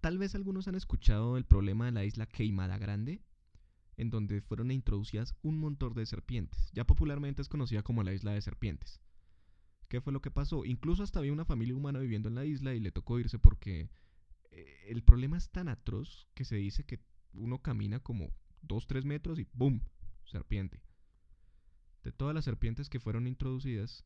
[0.00, 3.22] Tal vez algunos han escuchado el problema de la isla Queimada Grande,
[3.96, 6.70] en donde fueron introducidas un montón de serpientes.
[6.72, 9.00] Ya popularmente es conocida como la isla de serpientes.
[9.88, 10.64] ¿Qué fue lo que pasó?
[10.64, 13.90] Incluso hasta había una familia humana viviendo en la isla y le tocó irse porque
[14.50, 17.00] eh, el problema es tan atroz que se dice que
[17.32, 19.82] uno camina como 2-3 metros y ¡boom!
[20.24, 20.82] Serpiente.
[22.02, 24.04] De todas las serpientes que fueron introducidas,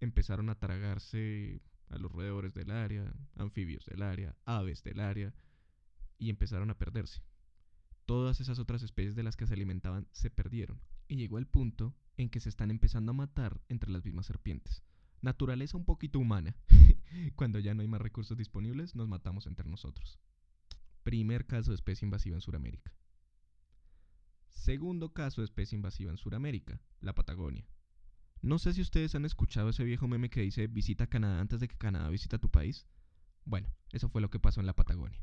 [0.00, 5.34] empezaron a tragarse a los roedores del área, anfibios del área, aves del área,
[6.18, 7.22] y empezaron a perderse.
[8.06, 11.94] Todas esas otras especies de las que se alimentaban se perdieron, y llegó el punto
[12.16, 14.82] en que se están empezando a matar entre las mismas serpientes
[15.24, 16.54] naturaleza un poquito humana.
[17.34, 20.20] Cuando ya no hay más recursos disponibles, nos matamos entre nosotros.
[21.02, 22.94] Primer caso de especie invasiva en Sudamérica.
[24.48, 27.66] Segundo caso de especie invasiva en Sudamérica, la Patagonia.
[28.40, 31.68] No sé si ustedes han escuchado ese viejo meme que dice visita Canadá antes de
[31.68, 32.86] que Canadá visita tu país.
[33.44, 35.20] Bueno, eso fue lo que pasó en la Patagonia.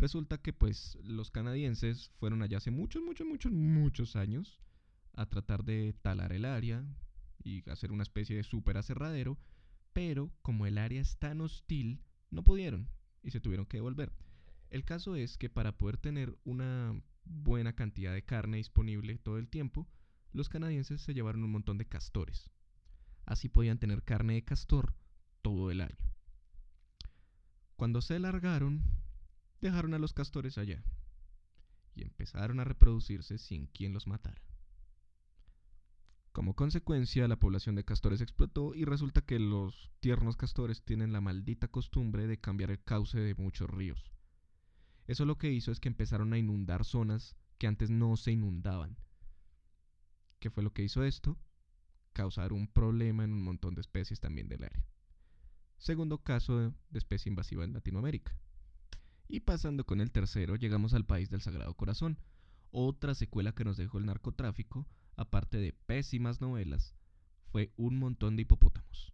[0.00, 4.58] Resulta que pues los canadienses fueron allá hace muchos, muchos, muchos, muchos años
[5.12, 6.86] a tratar de talar el área,
[7.44, 9.38] y hacer una especie de super aserradero,
[9.92, 12.88] pero como el área es tan hostil, no pudieron
[13.22, 14.10] y se tuvieron que devolver.
[14.70, 19.48] El caso es que para poder tener una buena cantidad de carne disponible todo el
[19.48, 19.86] tiempo,
[20.32, 22.48] los canadienses se llevaron un montón de castores.
[23.26, 24.94] Así podían tener carne de castor
[25.42, 26.10] todo el año.
[27.76, 28.82] Cuando se largaron,
[29.60, 30.82] dejaron a los castores allá
[31.94, 34.42] y empezaron a reproducirse sin quien los matara.
[36.32, 41.20] Como consecuencia, la población de castores explotó y resulta que los tiernos castores tienen la
[41.20, 44.12] maldita costumbre de cambiar el cauce de muchos ríos.
[45.08, 48.96] Eso lo que hizo es que empezaron a inundar zonas que antes no se inundaban.
[50.38, 51.36] ¿Qué fue lo que hizo esto?
[52.12, 54.86] Causar un problema en un montón de especies también del área.
[55.78, 58.36] Segundo caso de, especie invasiva en Latinoamérica.
[59.32, 62.18] Y pasando con el tercero, llegamos al país del Sagrado Corazón,
[62.72, 66.96] otra secuela que nos dejó el narcotráfico, aparte de pésimas novelas,
[67.52, 69.12] fue un montón de hipopótamos.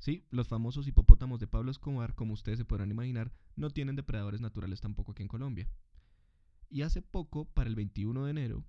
[0.00, 4.40] Sí, los famosos hipopótamos de Pablo Escobar, como ustedes se podrán imaginar, no tienen depredadores
[4.40, 5.68] naturales tampoco aquí en Colombia.
[6.68, 8.64] Y hace poco, para el 21 de enero,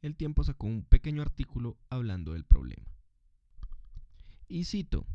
[0.00, 2.86] el tiempo sacó un pequeño artículo hablando del problema.
[4.48, 5.06] Y cito,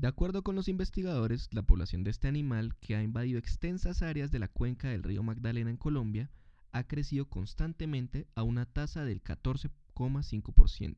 [0.00, 4.30] de acuerdo con los investigadores, la población de este animal, que ha invadido extensas áreas
[4.30, 6.30] de la cuenca del río Magdalena en Colombia,
[6.72, 10.96] ha crecido constantemente a una tasa del 14,5%.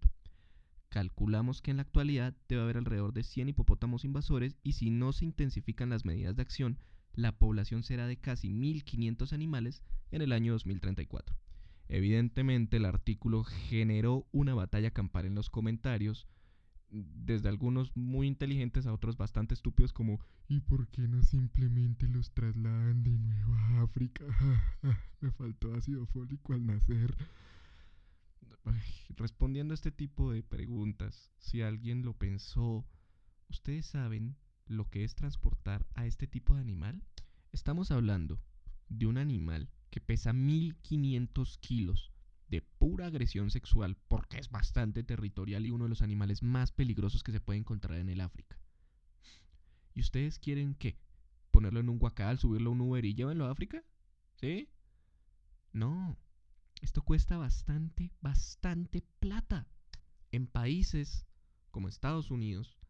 [0.89, 5.13] Calculamos que en la actualidad debe haber alrededor de 100 hipopótamos invasores y si no
[5.13, 6.79] se intensifican las medidas de acción,
[7.13, 11.35] la población será de casi 1.500 animales en el año 2034.
[11.89, 16.29] Evidentemente el artículo generó una batalla campal en los comentarios,
[16.93, 22.33] desde algunos muy inteligentes a otros bastante estúpidos como ¿Y por qué no simplemente los
[22.33, 24.25] trasladan de nuevo a África?
[25.21, 27.17] Me faltó ácido fólico al nacer.
[29.17, 32.87] Respondiendo a este tipo de preguntas, si alguien lo pensó,
[33.49, 37.03] ¿ustedes saben lo que es transportar a este tipo de animal?
[37.51, 38.41] Estamos hablando
[38.89, 42.12] de un animal que pesa 1500 kilos
[42.53, 47.23] de pura agresión sexual porque es bastante territorial y uno de los animales más peligrosos
[47.23, 48.59] que se puede encontrar en el África.
[49.95, 50.99] ¿Y ustedes quieren qué?
[51.51, 53.83] ¿Ponerlo en un guacal, subirlo a un Uber y llévenlo a África?
[54.35, 54.69] ¿Sí?
[55.73, 56.19] No,
[56.83, 59.67] esto cuesta bastante, bastante plata.
[60.31, 61.25] En países
[61.71, 62.82] como Estados Unidos,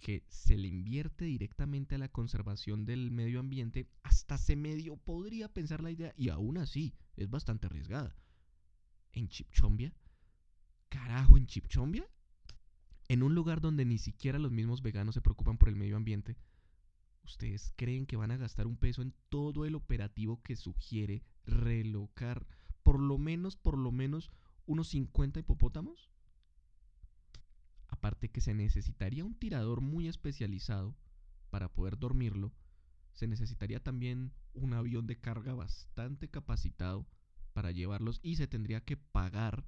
[0.00, 5.52] que se le invierte directamente a la conservación del medio ambiente, hasta se medio podría
[5.52, 8.16] pensar la idea, y aún así es bastante arriesgada.
[9.12, 9.94] ¿En Chipchombia?
[10.88, 12.08] ¿Carajo, en Chipchombia?
[13.08, 16.36] En un lugar donde ni siquiera los mismos veganos se preocupan por el medio ambiente,
[17.24, 22.46] ¿ustedes creen que van a gastar un peso en todo el operativo que sugiere relocar
[22.82, 24.30] por lo menos, por lo menos,
[24.66, 26.10] unos 50 hipopótamos?
[28.00, 30.96] Aparte que se necesitaría un tirador muy especializado
[31.50, 32.50] para poder dormirlo,
[33.12, 37.06] se necesitaría también un avión de carga bastante capacitado
[37.52, 39.66] para llevarlos y se tendría que pagar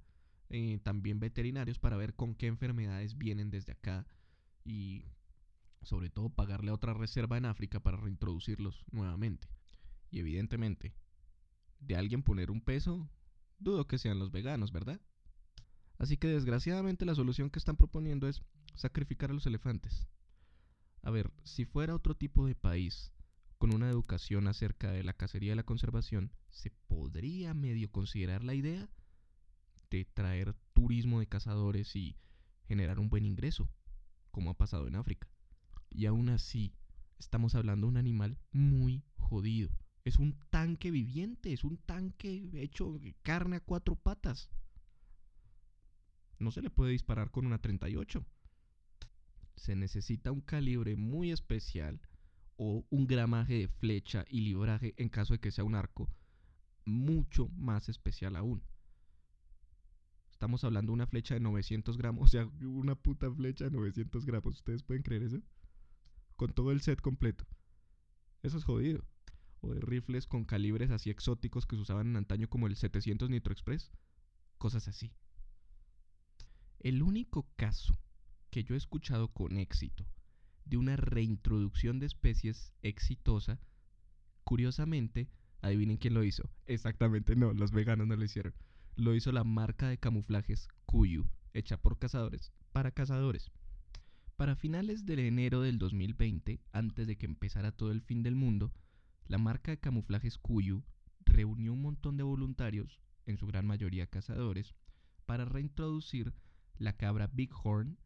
[0.49, 4.07] eh, también veterinarios para ver con qué enfermedades vienen desde acá
[4.65, 5.05] y
[5.83, 9.47] sobre todo pagarle a otra reserva en África para reintroducirlos nuevamente.
[10.11, 10.95] Y evidentemente,
[11.81, 13.11] de alguien poner un peso,
[13.59, 15.03] dudo que sean los veganos, ¿verdad?
[16.03, 18.43] Así que desgraciadamente la solución que están proponiendo es
[18.75, 20.09] sacrificar a los elefantes.
[21.01, 23.13] A ver, si fuera otro tipo de país,
[23.57, 28.55] con una educación acerca de la cacería y la conservación, se podría medio considerar la
[28.55, 28.91] idea
[29.91, 32.17] de traer turismo de cazadores y
[32.67, 33.69] generar un buen ingreso,
[34.33, 35.29] como ha pasado en África.
[35.89, 36.75] Y aún así,
[37.21, 39.71] estamos hablando de un animal muy jodido.
[40.05, 44.51] Es un tanque viviente, es un tanque hecho carne a cuatro patas.
[46.43, 48.27] No se le puede disparar con una 38.
[49.55, 52.01] Se necesita un calibre muy especial
[52.57, 56.11] o un gramaje de flecha y libraje en caso de que sea un arco
[56.85, 58.65] mucho más especial aún.
[60.33, 64.27] Estamos hablando de una flecha de 900 gramos, o sea, una puta flecha de 900
[64.27, 64.57] gramos.
[64.57, 65.41] ¿Ustedes pueden creer eso?
[66.35, 67.47] Con todo el set completo.
[68.43, 69.05] Eso es jodido.
[69.61, 73.31] O de rifles con calibres así exóticos que se usaban en antaño como el 700
[73.31, 73.93] Nitro Express.
[74.59, 75.13] Cosas así.
[76.83, 77.97] El único caso
[78.51, 80.05] que yo he escuchado con éxito
[80.65, 83.61] de una reintroducción de especies exitosa,
[84.43, 86.51] curiosamente, adivinen quién lo hizo.
[86.67, 88.53] Exactamente, no, los veganos no lo hicieron.
[88.97, 93.53] Lo hizo la marca de camuflajes Kuyu, hecha por cazadores para cazadores.
[94.35, 98.73] Para finales de enero del 2020, antes de que empezara todo el fin del mundo,
[99.29, 100.83] la marca de camuflajes Kuyu
[101.21, 104.75] reunió un montón de voluntarios, en su gran mayoría cazadores,
[105.27, 106.35] para reintroducir
[106.79, 107.99] la cabra Bighorn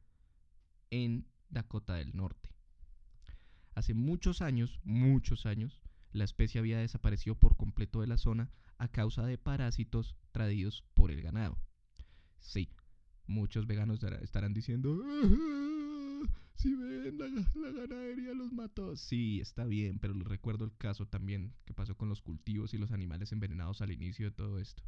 [0.91, 2.51] en Dakota del Norte.
[3.75, 8.89] Hace muchos años, muchos años, la especie había desaparecido por completo de la zona a
[8.89, 11.59] causa de parásitos traídos por el ganado.
[12.39, 12.71] Sí,
[13.27, 15.03] muchos veganos estarán diciendo,
[16.55, 18.97] si ven, la, la, ganadería los mató.
[18.97, 22.79] Sí, está bien, pero les recuerdo el caso también que pasó con los cultivos y
[22.79, 24.83] los animales envenenados al inicio de todo esto.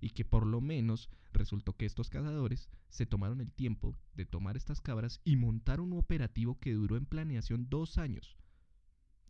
[0.00, 4.56] Y que por lo menos resultó que estos cazadores se tomaron el tiempo de tomar
[4.56, 8.36] estas cabras y montar un operativo que duró en planeación dos años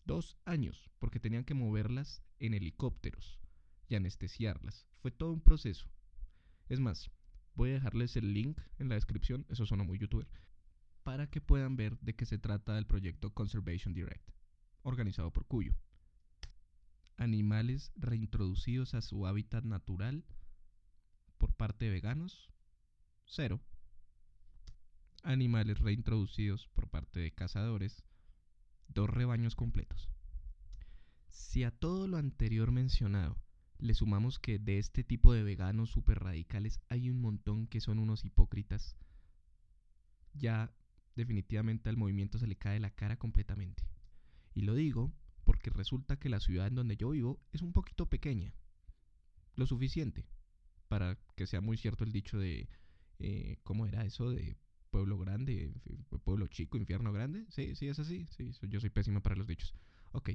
[0.07, 3.39] Dos años, porque tenían que moverlas en helicópteros
[3.89, 4.87] y anestesiarlas.
[4.99, 5.89] Fue todo un proceso.
[6.69, 7.11] Es más,
[7.55, 10.29] voy a dejarles el link en la descripción, eso suena muy youtuber,
[11.03, 14.31] para que puedan ver de qué se trata el proyecto Conservation Direct,
[14.83, 15.75] organizado por Cuyo.
[17.17, 20.25] Animales reintroducidos a su hábitat natural
[21.41, 22.51] por parte de veganos,
[23.25, 23.61] cero.
[25.23, 28.05] Animales reintroducidos por parte de cazadores,
[28.89, 30.11] dos rebaños completos.
[31.31, 33.39] Si a todo lo anterior mencionado
[33.79, 37.99] le sumamos que de este tipo de veganos super radicales hay un montón que son
[37.99, 38.97] unos hipócritas,
[40.35, 40.71] ya
[41.17, 43.83] definitivamente al movimiento se le cae la cara completamente.
[44.55, 45.11] Y lo digo
[45.45, 48.53] porque resulta que la ciudad en donde yo vivo es un poquito pequeña,
[49.57, 50.27] lo suficiente
[50.91, 52.69] para que sea muy cierto el dicho de,
[53.21, 54.29] eh, ¿cómo era eso?
[54.29, 54.57] De
[54.91, 55.73] pueblo grande,
[56.25, 57.47] pueblo chico, infierno grande.
[57.49, 58.27] Sí, sí, es así.
[58.37, 59.73] Sí, yo soy pésimo para los dichos.
[60.11, 60.31] Ok,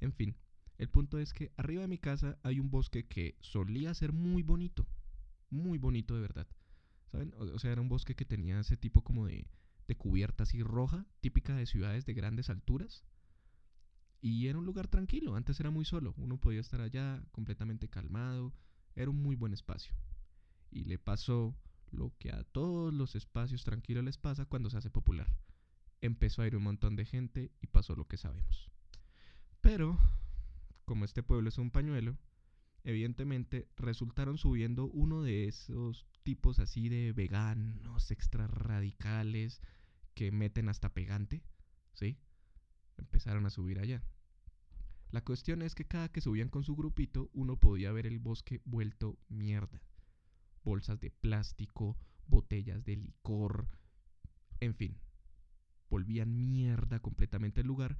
[0.00, 0.34] en fin.
[0.78, 4.42] El punto es que arriba de mi casa hay un bosque que solía ser muy
[4.42, 4.84] bonito.
[5.48, 6.48] Muy bonito de verdad.
[7.12, 7.32] ¿Saben?
[7.38, 9.46] O, sea, era un bosque que tenía ese tipo como de,
[9.86, 13.04] de cubierta así roja, típica de ciudades de grandes alturas.
[14.20, 15.36] Y era un lugar tranquilo.
[15.36, 16.14] Antes era muy solo.
[16.16, 18.52] Uno podía estar allá completamente calmado.
[18.94, 19.94] Era un muy buen espacio.
[20.70, 21.56] Y le pasó
[21.90, 25.32] lo que a todos los espacios tranquilos les pasa cuando se hace popular.
[26.00, 28.70] Empezó a ir un montón de gente y pasó lo que sabemos.
[29.60, 29.98] Pero,
[30.84, 32.16] como este pueblo es un pañuelo,
[32.84, 39.60] evidentemente resultaron subiendo uno de esos tipos así de veganos extra radicales
[40.14, 41.42] que meten hasta pegante,
[41.92, 42.18] ¿sí?
[42.96, 44.02] Empezaron a subir allá.
[45.10, 48.60] La cuestión es que cada que subían con su grupito, uno podía ver el bosque
[48.64, 49.82] vuelto mierda
[50.64, 51.96] bolsas de plástico,
[52.26, 53.68] botellas de licor,
[54.60, 54.98] en fin.
[55.88, 57.98] Volvían mierda completamente el lugar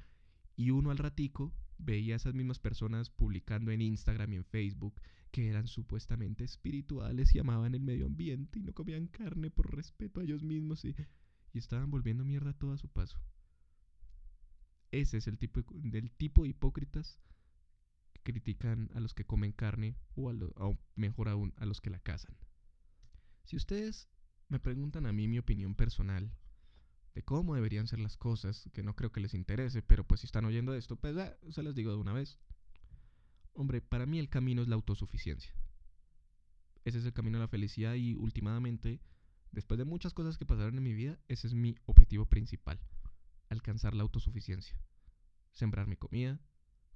[0.56, 5.00] y uno al ratico veía a esas mismas personas publicando en Instagram y en Facebook
[5.32, 10.20] que eran supuestamente espirituales y amaban el medio ambiente y no comían carne por respeto
[10.20, 10.94] a ellos mismos y,
[11.52, 13.18] estaban volviendo mierda todo a su paso.
[14.90, 17.18] Ese es el tipo, del tipo de hipócritas
[18.12, 21.90] que critican a los que comen carne o, a o mejor aún a los que
[21.90, 22.36] la cazan.
[23.44, 24.08] Si ustedes
[24.48, 26.32] me preguntan a mí mi opinión personal
[27.14, 30.26] de cómo deberían ser las cosas, que no creo que les interese, pero pues si
[30.26, 32.38] están oyendo esto, pues ya, se les digo de una vez.
[33.52, 35.52] Hombre, para mí el camino es la autosuficiencia.
[36.84, 39.00] Ese es el camino a la felicidad y últimamente,
[39.52, 42.80] después de muchas cosas que pasaron en mi vida, ese es mi objetivo principal,
[43.50, 44.80] alcanzar la autosuficiencia.
[45.52, 46.40] Sembrar mi comida,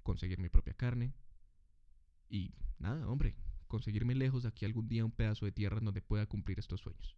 [0.03, 1.15] conseguir mi propia carne
[2.29, 3.37] y nada, hombre,
[3.67, 7.17] conseguirme lejos de aquí algún día un pedazo de tierra donde pueda cumplir estos sueños.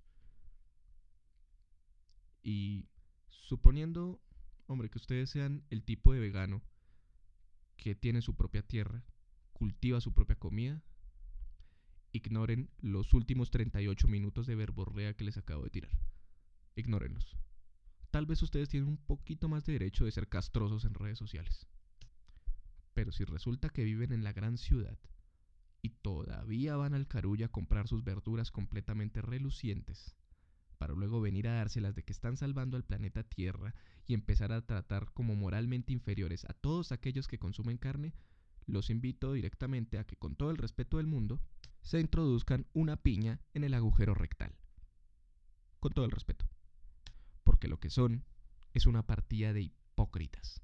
[2.42, 2.88] Y
[3.28, 4.20] suponiendo,
[4.66, 6.62] hombre, que ustedes sean el tipo de vegano
[7.76, 9.04] que tiene su propia tierra,
[9.52, 10.82] cultiva su propia comida,
[12.12, 15.92] ignoren los últimos 38 minutos de verborrea que les acabo de tirar.
[16.74, 17.36] Ignórenlos.
[18.16, 21.66] Tal vez ustedes tienen un poquito más de derecho de ser castrosos en redes sociales.
[22.94, 24.98] Pero si resulta que viven en la gran ciudad,
[25.82, 30.16] y todavía van al Carulla a comprar sus verduras completamente relucientes,
[30.78, 33.74] para luego venir a dárselas de que están salvando al planeta Tierra
[34.06, 38.14] y empezar a tratar como moralmente inferiores a todos aquellos que consumen carne,
[38.64, 41.42] los invito directamente a que con todo el respeto del mundo
[41.82, 44.56] se introduzcan una piña en el agujero rectal.
[45.80, 46.46] Con todo el respeto.
[47.56, 48.22] Porque lo que son
[48.74, 50.60] es una partida de hipócritas.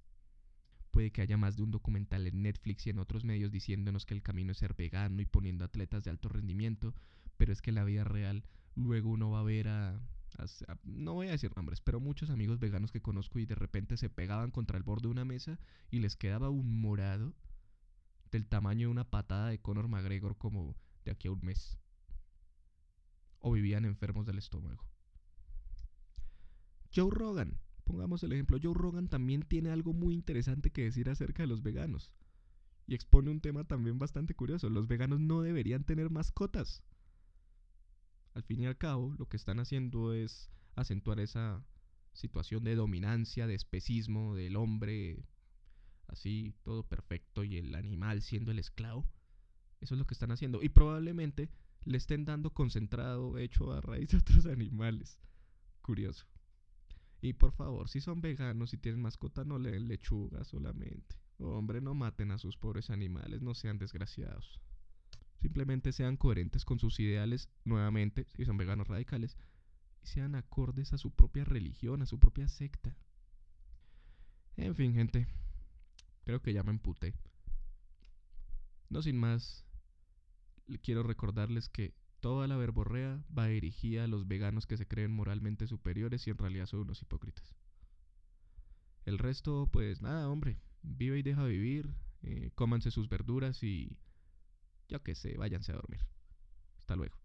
[0.91, 4.13] Puede que haya más de un documental en Netflix y en otros medios diciéndonos que
[4.13, 6.95] el camino es ser vegano y poniendo atletas de alto rendimiento,
[7.39, 10.03] pero es que en la vida real luego uno va a ver a,
[10.85, 14.11] no voy a decir nombres, pero muchos amigos veganos que conozco y de repente se
[14.11, 15.59] pegaban contra el borde de una mesa
[15.91, 17.33] y les quedaba un morado
[18.31, 20.77] del tamaño de una patada de Conor McGregor como
[21.07, 21.79] de aquí a un mes.
[23.39, 24.93] O vivían enfermos del estómago.
[26.95, 31.43] Joe Rogan Pongamos el ejemplo, Joe Rogan también tiene algo muy interesante que decir acerca
[31.43, 32.13] de los veganos.
[32.87, 34.71] Y expone un tema también bastante curioso.
[34.71, 36.83] Los veganos no deberían tener mascotas.
[38.35, 41.65] Al fin y al cabo, lo que están haciendo es acentuar esa
[42.13, 45.25] situación de dominancia, de especismo del hombre,
[46.09, 49.07] así todo perfecto y el animal siendo el esclavo.
[49.81, 50.63] Eso es lo que están haciendo.
[50.63, 51.51] Y probablemente
[51.85, 55.19] le estén dando concentrado hecho a raíz de otros animales.
[55.83, 56.32] Curioso.
[57.23, 61.17] Y por favor, si son veganos y tienen mascota, no le den lechuga solamente.
[61.39, 64.61] Hombre, no maten a sus pobres animales, no sean desgraciados.
[65.41, 69.39] Simplemente sean coherentes con sus ideales, nuevamente, si son veganos radicales,
[70.03, 72.95] y sean acordes a su propia religión, a su propia secta.
[74.57, 75.27] En fin, gente,
[76.25, 77.15] Creo que ya me emputé.
[78.89, 79.65] No sin más,
[80.83, 85.67] quiero recordarles que toda la verborrea va dirigida a los veganos que se creen moralmente
[85.67, 87.57] superiores y en realidad son unos hipócritas.
[89.05, 91.93] El resto, pues nada, hombre, vive y deja vivir,
[92.23, 93.99] eh, cómanse sus verduras y
[94.89, 96.07] yo qué sé, váyanse a dormir.
[96.79, 97.22] Hasta luego.